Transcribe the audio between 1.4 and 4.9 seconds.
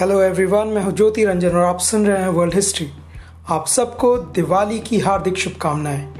और आप सुन रहे हैं वर्ल्ड हिस्ट्री आप सबको दिवाली